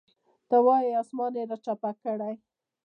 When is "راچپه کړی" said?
1.49-2.33